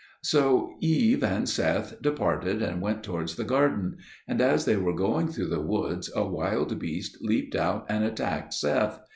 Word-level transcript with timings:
So 0.23 0.77
Eve 0.81 1.23
and 1.23 1.47
Seth 1.47 2.01
departed 2.01 2.63
and 2.63 2.81
went 2.81 3.03
towards 3.03 3.35
the 3.35 3.43
garden; 3.43 3.97
and 4.27 4.41
as 4.41 4.65
they 4.65 4.75
were 4.75 4.95
going 4.95 5.27
through 5.27 5.49
the 5.49 5.61
woods, 5.61 6.09
a 6.15 6.25
wild 6.27 6.79
beast 6.79 7.19
leaped 7.21 7.55
out 7.55 7.85
and 7.87 8.03
attacked 8.03 8.55
Seth. 8.55 8.99